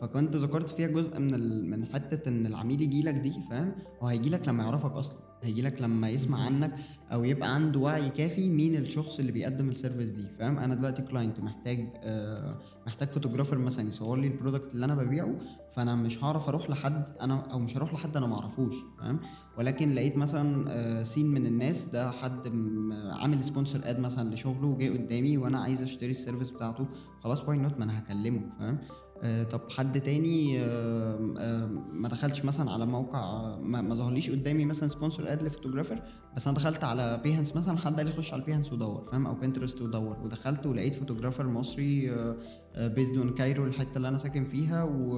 [0.00, 1.70] فكنت ذكرت فيها جزء من.
[1.70, 5.18] من حتة إن العميل يجي لك دي فاهم؟ هو هيجي لك لما يعرفك أصلا.
[5.44, 6.74] هيجي لك لما يسمع عنك
[7.12, 11.02] أو يبقى عنده وعي كافي مين الشخص اللي بيقدم ال service دي فاهم؟ أنا دلوقتي
[11.02, 15.34] client محتاج آه محتاج photographer مثلا يصور لي ال product اللي أنا ببيعه
[15.72, 19.20] فأنا مش هعرف أروح لحد أنا أو مش هروح لحد أنا ما اعرفوش فاهم؟
[19.58, 22.48] ولكن لقيت مثلا آه سين من الناس ده حد
[23.12, 26.86] عامل sponsor ad مثلا لشغله وجاي قدامي وأنا عايز أشتري ال service بتاعته
[27.20, 28.78] خلاص why not ما أنا هكلمه فاهم؟
[29.50, 34.88] طب حد تاني آه، آه، ما دخلتش مثلا على موقع آه، ما ظهرليش قدامي مثلا
[34.88, 36.02] sponsor ad ل photographer
[36.36, 39.34] بس أنا دخلت على Behance مثلا حد قال لي خش على Behance ودور فاهم؟ أو
[39.34, 40.16] Pinterest ودور.
[40.24, 42.14] ودخلت ولقيت photographer مصري
[42.76, 45.14] based on Cairo الحتة اللي أنا ساكن فيها و...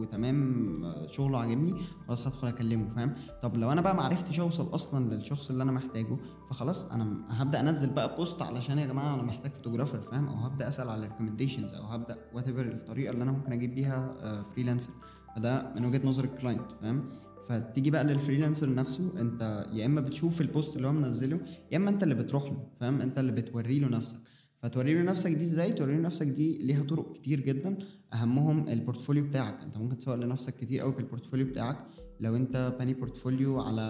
[0.00, 1.74] وتمام آه، شغله عاجبني
[2.08, 5.72] خلاص هدخل أكلمه فاهم؟ طب لو أنا بقى ما عرفتش أوصل أصلا للشخص اللي أنا
[5.72, 6.16] محتاجه
[6.50, 10.68] فخلاص أنا هبدأ أنزل بقى post علشان يا جماعة أنا محتاج photographer فاهم؟ أو هبدأ
[10.68, 14.10] أسأل على recommendations أو هبدأ وات الطريقة اللي أنا ممكن أجيب بيها
[14.42, 14.92] freelancer
[15.36, 17.04] فده من وجهة نظر ال client فاهم؟
[17.48, 21.40] فتيجي بقى لل freelancer نفسه انت يا إما بتشوف ال post اللي هو منزله
[21.72, 24.16] يا إما انت اللي بتروح له فاهم؟ انت اللي بتوري له نفسك.
[24.62, 27.78] فتوري له نفسك دي إزاي؟ توري له نفسك دي ليها طرق كتير جدا.
[28.14, 29.60] أهمهم ال portfolio بتاعك.
[29.62, 31.76] أنت ممكن تسوق لنفسك كتير قوي بال portfolio بتاعك.
[32.20, 33.82] لو أنت باني portfolio على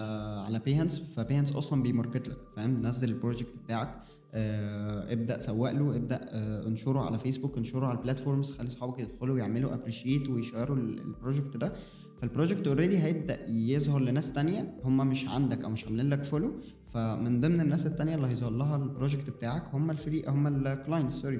[0.45, 4.01] على Behance ف Behance أصلا بي market لك فاهم؟ نزل ال project بتاعك.
[4.33, 8.99] آه ابدأ سوق له ابدأ آه انشره على فيسبوك انشره على ال platforms خلي اصحابك
[8.99, 11.73] يدخلوا ويعملوا appreciate ويشيروا ال- project ده.
[12.21, 16.51] فال project already هيبدأ يظهر لناس تانية هم مش عندك أو مش عاملين لك follow
[16.93, 20.55] فمن ضمن الناس التانية اللي هيظهر لها ال project بتاعك هم ال free هم ال
[20.55, 21.39] clients sorry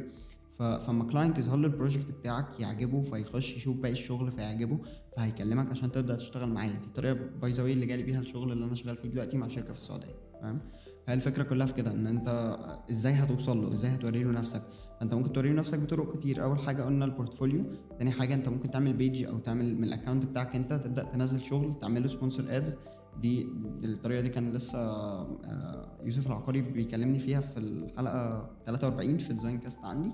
[0.60, 4.80] فما client يظهر له ال project بتاعك يعجبه فيخش يشوف باقي الشغل فيعجبه
[5.18, 6.68] فهيكلمك عشان تبدا تشتغل معاه.
[6.68, 9.74] دي الطريقة by the اللي جالي بيها الشغل اللي أنا شغال فيه دلوقتي مع شركة
[9.74, 10.60] في السعودية فاهم
[11.08, 12.58] هي الفكرة كلها في كده إن أنت
[12.92, 14.62] إزاي هتوصل له؟ إزاي هتوري له نفسك؟
[15.00, 16.44] فانت ممكن توري له نفسك بطرق كتير.
[16.44, 17.64] أول حاجة قلنا ال portfolio
[17.98, 21.42] تاني حاجة انت ممكن تعمل page أو تعمل من ال account بتاعك انت تبدأ تنزل
[21.42, 22.78] شغل تعمل له sponsor ads
[23.22, 23.48] دي
[23.84, 29.60] الطريقة دي كان لسه آه، يوسف العقاري بيكلمني فيها في الحلقة 43 في ال Design
[29.60, 30.12] Cast عندي.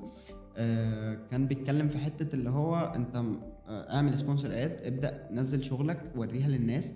[0.58, 6.12] آه، كان بيتكلم في حتة اللي هو انت آه، اعمل sponsor ad ابدأ نزل شغلك
[6.16, 6.94] وريها للناس.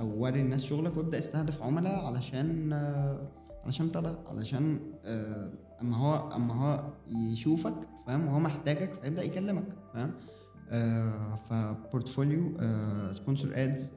[0.00, 2.72] أو وري الناس شغلك وابدأ استهدف عملاء علشان
[3.64, 4.78] علشان ابتدى علشان
[5.82, 6.84] أما هو أما هو
[7.32, 7.74] يشوفك
[8.06, 10.10] فاهم؟ وهو محتاجك فيبدأ يكلمك فاهم؟
[10.70, 12.52] آه ف portfolio
[13.12, 13.92] sponsor ads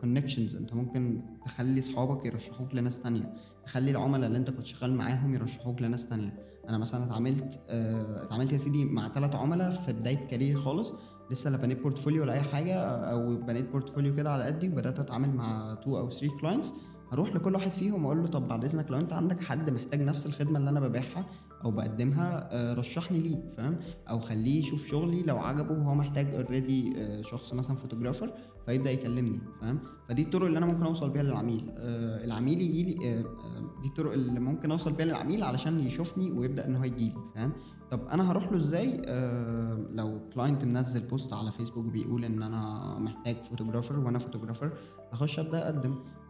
[0.00, 3.34] connections أنت ممكن تخلي اصحابك يرشحوك لناس تانية.
[3.66, 6.38] تخلي العملاء اللي أنت كنت شغال معاهم يرشحوك لناس تانية.
[6.68, 10.94] أنا مثلا اتعاملت آه اتعاملت يا سيدي مع ثلاث عملاء في بداية career ي خالص.
[11.30, 15.34] لسه لا بنيت portfolio ولا أي حاجة أو بنيت portfolio كده على قدي وبدأت أتعامل
[15.34, 16.72] مع 2 أو 3 clients
[17.12, 20.26] هروح لكل واحد فيهم وأقول له طب بعد إذنك لو أنت عندك حد محتاج نفس
[20.26, 21.26] الخدمة اللي أنا ببيعها
[21.64, 23.76] أو بقدمها آه، رشحني ليه فاهم؟
[24.10, 28.32] أو خليه يشوف شغلي لو عجبه وهو محتاج already شخص مثلا photographer
[28.66, 33.08] فيبدأ يكلمني فاهم؟ فدي الطرق اللي أنا ممكن أوصل بيها للعميل آه، العميل يجي لي
[33.08, 37.04] آه، آه، دي الطرق اللي ممكن أوصل بيها للعميل علشان يشوفني ويبدأ إن هو يجي
[37.04, 37.52] لي فاهم؟
[37.90, 42.94] طب أنا هروح له إزاي؟ آه لو client منزل post على فيسبوك بيقول إن أنا
[42.98, 44.72] محتاج photographer وأنا photographer
[45.12, 45.92] اخش أبدأ أقدم.
[45.92, 46.23] آه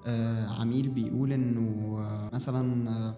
[0.61, 3.14] عميل بيقول إنه آه مثلا آه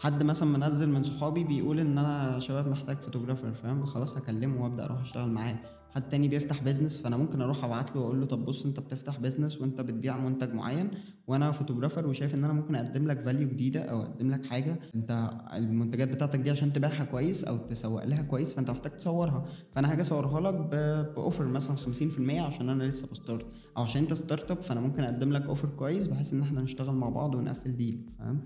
[0.00, 4.84] حد مثلا منزل من صحابي بيقول إن أنا شباب محتاج photographer فاهم؟ خلاص هكلمه وأبدأ
[4.84, 5.56] أروح أشتغل معاه.
[5.94, 9.18] حد تاني بيفتح business فأنا ممكن أروح أبعت له وأقول له طب بص أنت بتفتح
[9.18, 10.90] business وأنت بتبيع منتج معين
[11.26, 15.30] وأنا photographer وشايف إن أنا ممكن أقدم لك value جديدة أو أقدم لك حاجة أنت
[15.54, 19.44] المنتجات بتاعتك دي عشان تبيعها كويس أو تسوق لها كويس فأنت محتاج تصورها.
[19.74, 24.02] فأنا هاجي أصورها لك ب offer مثلا 50% عشان أنا لسه ب start أو عشان
[24.02, 27.34] أنت start up فأنا ممكن أقدم لك offer كويس بحيث إن إحنا نشتغل مع بعض
[27.34, 28.40] ونقفل deal فاهم؟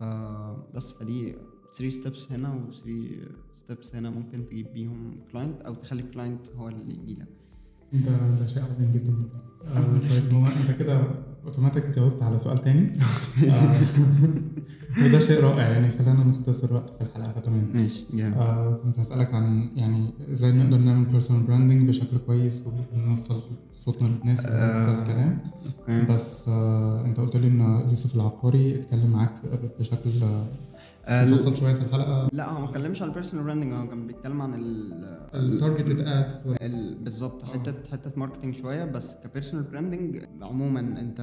[0.00, 1.34] فبس فدي
[1.74, 2.94] 3 steps هنا و 3
[3.52, 7.28] steps هنا ممكن تجيب بيهم client أو تخلي ال client هو اللي يجي لك.
[7.92, 9.14] ده ده شيء عظيم جدا.
[9.66, 11.00] آه طيب هو أنت كده
[11.44, 12.92] اوتوماتيك جاوبت على سؤال تاني.
[13.50, 13.80] آه،
[15.04, 17.70] وده شيء رائع يعني خلانا نختصر وقت في الحلقة فتمام.
[17.74, 23.40] ماشي آه كنت هسألك عن يعني إزاي نقدر نعمل personal branding بشكل كويس ونوصل
[23.74, 25.38] صوتنا للناس ونوصل الكلام.
[25.88, 26.12] okay.
[26.12, 29.32] بس آه أنت قلت لي إن يوسف العقاري اتكلم معاك
[29.78, 30.10] بشكل
[31.10, 34.06] آه، آه، شوية في الحلقة؟ لا هو ما اتكلمش على ال personal branding هو كان
[34.06, 34.92] بيتكلم عن ال
[35.34, 41.20] targeted ads ال- بالظبط حتة حتة marketing شوية بس ك personal branding عموما أنت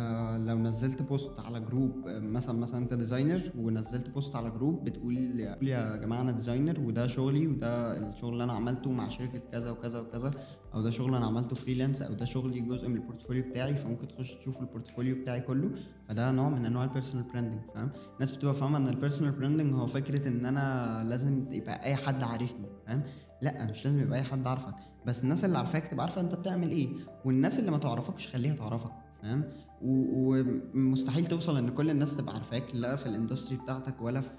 [0.48, 5.68] لو نزلت post على group مثلا مثلا أنت designer ونزلت post على group بتقول بتقول
[5.70, 10.00] يا جماعة أنا designer وده شغلي وده الشغل اللي أنا عملته مع شركة كذا وكذا
[10.00, 10.32] وكذا
[10.78, 14.08] أو ده شغل أنا عملته freelance أو ده شغلي جزء من ال portfolio بتاعي فممكن
[14.08, 15.70] تخش تشوف ال portfolio بتاعي كله.
[16.08, 19.74] فده نوع من أنواع ال personal branding فاهم؟ الناس بتبقى فاهمة إن ال personal branding
[19.76, 23.04] هو فكرة إن أنا لازم يبقى أي حد عارفني فاهم؟
[23.42, 24.76] لأ مش لازم يبقى أي حد عارفك.
[25.06, 26.90] بس الناس اللي عارفاك تبقى عارفة أنت بتعمل إيه
[27.26, 29.44] والناس اللي ما تعرفكش خليها تعرفك فاهم؟
[29.82, 34.32] ومستحيل توصل إن كل الناس تبقى عارفاك لا في ال industry بتاعتك ولا في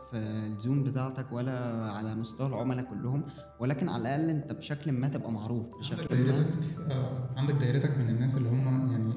[0.47, 1.59] ال zone بتاعتك ولا
[1.93, 3.23] على مستوى العملاء كلهم
[3.61, 6.23] ولكن على الأقل أنت بشكل ما تبقى معروف عندك بشكل ما.
[6.23, 6.49] دايرتك
[6.91, 9.13] آه عندك دايرتك من الناس اللي هم يعني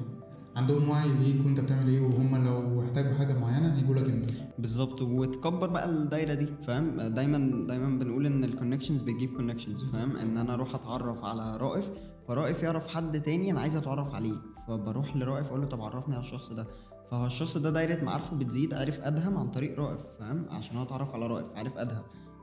[0.56, 4.26] عندهم وعي بيك وأنت بتعمل إيه وهم لو احتاجوا حاجة معينة هيجوا لك أنت.
[4.58, 10.16] بالظبط وتكبر بقى الدايرة دي فاهم؟ دايما دايما بنقول إن ال connections بتجيب connections فاهم؟
[10.16, 11.90] إن أنا أروح أتعرف على رائف
[12.28, 14.34] فرائف يعرف حد تاني أنا عايز أتعرف عليه.
[14.68, 16.66] فبروح لرائف أقول له طب عرفني على الشخص ده.
[17.10, 21.14] فهو الشخص ده دايرة معارفه بتزيد عرف ادهم عن طريق رائف فاهم؟ عشان هو اتعرف
[21.14, 22.02] على رائف عرف ادهم.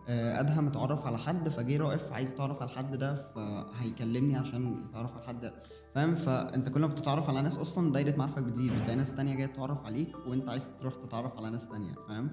[0.10, 5.12] آه، ادهم اتعرف على حد فجه رائف عايز يتعرف على الحد ده فهيكلمني عشان يتعرف
[5.14, 5.54] على الحد ده
[5.96, 9.46] فاهم؟ فانت كل ما بتتعرف على ناس أصلا دايرة معارفك بتزيد بتلاقي ناس تانية جاية
[9.46, 12.30] تتعرف عليك وانت عايز تروح تتعرف على ناس تانية فاهم؟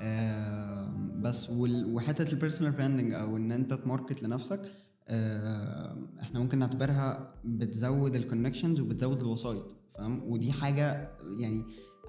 [0.00, 0.88] آه
[1.22, 4.72] بس وحتة ال personal branding أو إن أنت ت market لنفسك
[6.20, 11.64] إحنا ممكن نعتبرها بتزود ال connections وبتزود الوسايط فاهم؟ ودي حاجة يعني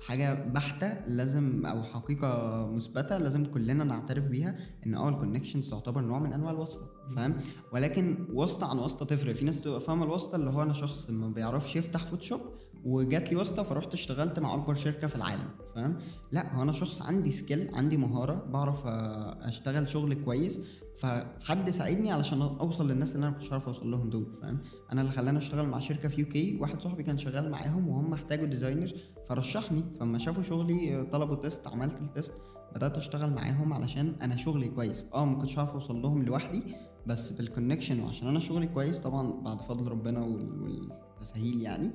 [0.05, 6.01] حاجة بحتة لازم أو حقيقة مثبتة لازم كلنا نعترف بيها إن آه ال connections تعتبر
[6.01, 7.37] نوع من أنواع الواسطة فاهم؟
[7.73, 9.35] ولكن واسطة عن واسطة تفرق.
[9.35, 12.41] في ناس تبقى فاهمة الواسطة اللي هو أنا شخص ما بيعرفش يفتح Photoshop
[12.85, 15.97] وجات لي واسطة فرحت اشتغلت مع أكبر شركة في العالم فاهم؟
[16.31, 20.61] لأ هو أنا شخص عندي skill عندي مهارة بعرف آه، أشتغل شغل كويس
[20.99, 24.59] فحد ساعدني علشان اوصل للناس اللي أنا كنتش عارف اوصل لهم دول فاهم؟
[24.91, 28.45] أنا اللي خلاني اشتغل مع شركة في UK واحد صاحبي كان شغال معاهم وهم احتاجوا
[28.45, 28.91] designer
[29.29, 29.83] فرشحني.
[29.99, 32.33] فلما شافوا شغلي آه، طلبوا test عملت ال test
[32.75, 35.05] بدأت اشتغل معاهم علشان أنا شغلي كويس.
[35.13, 36.63] آه ما كنتش عارف اوصل لهم لوحدي
[37.07, 41.91] بس بال connection وعشان أنا شغلي كويس طبعا بعد فضل ربنا وال- والتسهيل يعني.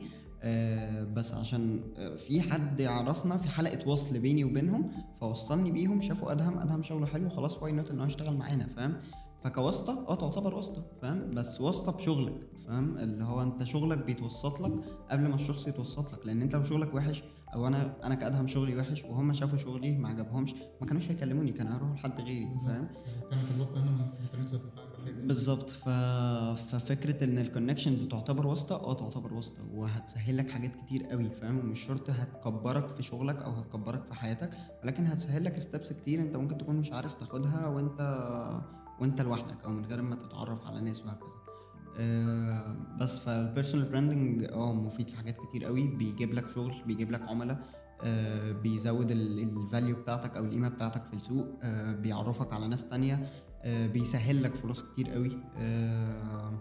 [1.14, 6.58] بس عشان آه في حد يعرفنا في حلقة وصل بيني وبينهم فوصلني بيهم شافوا أدهم
[6.58, 8.96] أدهم شغله حلو خلاص why not ان هو يشتغل معانا فاهم؟
[9.44, 12.34] فكواسطة آه تعتبر واسطة فاهم؟ بس واسطة بشغلك
[12.66, 14.72] فاهم؟ اللي هو أنت شغلك بيتوسط لك
[15.10, 17.24] قبل ما الشخص يتوسط لك لأن أنت لو شغلك وحش
[17.54, 21.72] أو أنا أنا كأدهم شغلي وحش وهم شافوا شغلي ما عجبهمش ما كانوش هيكلموني كانوا
[21.72, 22.88] هيروحوا لحد غيري فاهم؟
[23.30, 24.54] كانت الواسطه هنا ما كانتش.
[25.10, 25.70] بالظبط.
[25.70, 25.88] ف...
[26.70, 31.58] ففكرة إن ال connections تعتبر واسطة آه تعتبر واسطة وهتسهل لك حاجات كتير قوي فاهم؟
[31.58, 34.50] ومش شرط هتكبرك في شغلك أو هتكبرك في حياتك
[34.84, 38.00] ولكن هتسهل لك steps كتير أنت ممكن تكون مش عارف تاخدها وأنت
[39.00, 41.42] وأنت لوحدك أو من غير ما تتعرف على ناس وهكذا.
[41.98, 47.10] آه، بس فال personal branding آه مفيد في حاجات كتير قوي بيجيب لك شغل بيجيب
[47.10, 47.58] لك عملاء
[48.04, 53.26] آه، بيزود ال value بتاعتك أو القيمة بتاعتك في السوق آه، بيعرفك على ناس تانية.
[53.66, 55.38] بيسهل لك فلوس كتير قوي.
[55.56, 56.52] آه،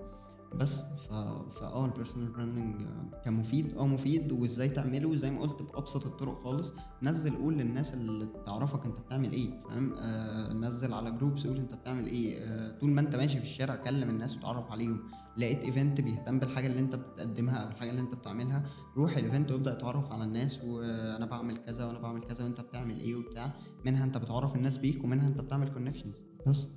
[0.56, 1.14] بس ف
[1.60, 2.82] فا آه ال personal branding
[3.26, 4.32] كان مفيد آه مفيد.
[4.32, 6.74] وازاي تعمله؟ زي ما قلت بأبسط الطرق خالص.
[7.04, 11.74] نزل قول للناس اللي تعرفك انت بتعمل إيه فاهم؟ آه نزل على groups قول انت
[11.74, 12.38] بتعمل إيه.
[12.40, 15.00] آه طول ما انت ماشي في الشارع كلم الناس وتعرف عليهم.
[15.38, 18.66] لقيت event بيهتم بالحاجة اللي انت بتقدمها أو الحاجة اللي انت بتعملها
[18.98, 23.00] روح ال event وابدأ اتعرف على الناس وأنا بعمل كذا وأنا بعمل كذا وأنت بتعمل
[23.00, 23.54] إيه وبتاع.
[23.86, 26.16] منها انت بتعرف الناس بيك ومنها انت بتعمل connections
[26.48, 26.68] بس.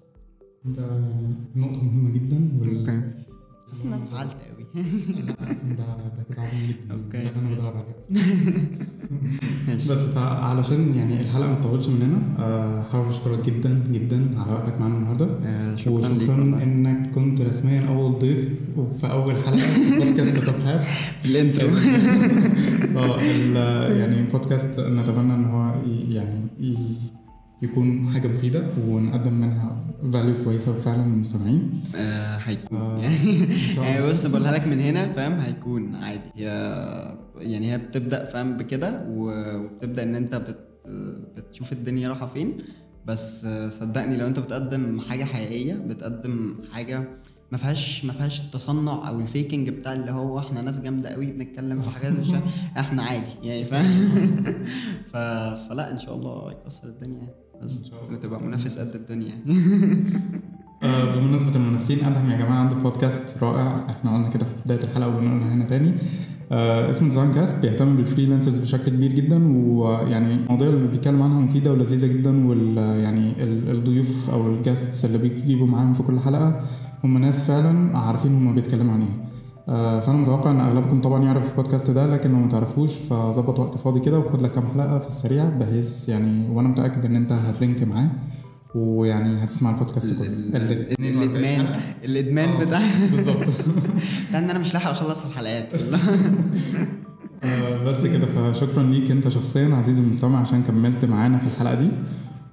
[0.64, 3.02] ده يعني نقطة مهمة جدا وال...
[3.68, 4.64] حاسس ان أنا فعلت قوي
[5.22, 5.22] لا،
[5.78, 5.84] ده
[6.16, 6.94] ده كده عظيم جدا.
[6.94, 7.50] okay، ده اللي أنا.
[7.54, 8.62] بدور عليه
[9.68, 9.88] ماشي.
[9.92, 14.96] بس فعلشان يعني الحلقة ما تطولش مننا آه، حابب أشكرك جدا جدا على وقتك معانا
[14.96, 15.26] النهارده.
[15.44, 16.34] آه، شكرا وشكرا.
[16.62, 18.48] إنك كنت رسميا أول ضيف
[19.00, 20.86] في أول حلقة في بودكاست توب هات
[21.24, 21.68] ال intro.
[22.96, 25.74] آه ال- يعني بودكاست نتمنى إن هو
[26.08, 26.40] يعني
[27.62, 32.78] يكون حاجة مفيدة ونقدم منها value كويسة فعلا للمستمعين آه، هيكون.
[32.78, 33.00] آه،
[33.82, 34.08] يعني.
[34.08, 36.30] بص بقولها لك من هنا فاهم؟ هيكون عادي.
[36.34, 36.46] هي
[37.36, 40.56] يعني هي بتبدأ فاهم؟ بكده وبتبدأ إن أنت بت
[41.36, 42.58] بتشوف الدنيا رايحة فين.
[43.06, 47.08] بس صدقني لو أنت بتقدم حاجة حقيقية بتقدم حاجة
[47.52, 51.26] ما فيهاش ما فيهاش التصنع أو ال faking بتاع اللي هو إحنا ناس جامدة قوي
[51.26, 52.28] بنتكلم في حاجات مش
[52.78, 54.44] إحنا عادي يعني فاهم.
[55.68, 57.16] فلا إن شاء الله يكسر الدنيا.
[57.18, 57.80] يعني بس.
[58.12, 59.32] وتبقى منافس قد الدنيا.
[60.82, 63.86] آه، بمناسبة المنافسين أدهم يا جماعة عنده بودكاست رائع.
[63.90, 65.92] إحنا قلنا كده في بداية الحلقة وبنقولها هنا تاني.
[66.52, 71.40] آه اسمه Design Cast بيهتم بال freelancers بشكل كبير جدا ويعني المواضيع اللي بيتكلم عنها
[71.40, 76.20] مفيدة ولذيذة جدا وال يعني ال- الضيوف أو ال guests اللي بيجيبوا معاهم في كل
[76.20, 76.60] حلقة
[77.04, 79.24] هم ناس فعلا عارفين هم بيتكلموا عن إيه.
[79.68, 83.78] آه فأنا متوقع إن أغلبكم طبعا يعرف البودكاست ده لكن لو ما تعرفوش فظبط وقت
[83.78, 87.82] فاضي كده وخد لك كام حلقة في السريع بحيث يعني وأنا متأكد إن أنت هتلينك
[87.82, 88.10] معاه
[88.74, 90.26] ويعني هتسمع البودكاست كله.
[90.26, 91.80] ال- ال- ال- الإدمان.
[92.04, 92.80] الإدمان آه، بتاع
[93.12, 93.36] بالظبط.
[94.28, 95.68] بتاع ان أنا مش لاحق أخلص الحلقات.
[97.44, 101.88] آه، بس كده فشكرا ليك أنت شخصيا عزيزي المستمع عشان كملت معانا في الحلقة دي.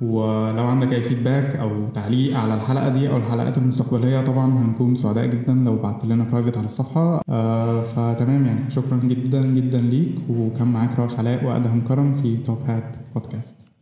[0.01, 5.25] ولو عندك أي feedback أو تعليق على الحلقة دي أو الحلقات المستقبلية طبعا هنكون سعداء
[5.25, 7.21] جدا لو بعت لنا private على الصفحة.
[7.29, 12.57] آه، فتمام يعني شكرا جدا جدا ليك وكان معاك رائف علاء وأدهم كرم في Top
[12.65, 13.70] Hat بودكاست